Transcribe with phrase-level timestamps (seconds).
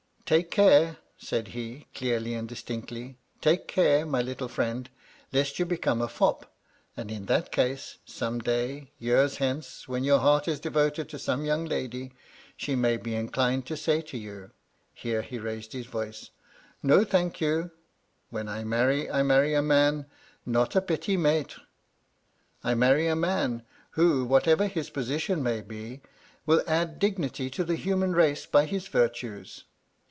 [0.31, 4.89] "* Take care,' said he, clearly and distinctly;* take care, my little friend,
[5.33, 6.55] lest you become a fop;
[6.95, 11.43] and, in that case, some day, years hence, when your heart is devoted to some
[11.43, 12.13] young lady,
[12.55, 14.51] she may be inclined to say to you'—
[14.97, 16.29] ^here he raised his voice—
[16.81, 17.69] 'No, thank you;
[18.29, 20.05] when I marry, I marry a man,
[20.45, 21.61] not a petit maitre;
[22.63, 25.99] I marry a man, who, whatever his position may be,
[26.45, 29.65] will add dignity to the human race by his virtues.'